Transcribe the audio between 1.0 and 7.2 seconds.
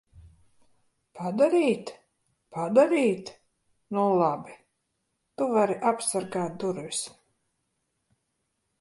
Padarīt? Padarīt? Nu labi. Tu vari apsargāt durvis.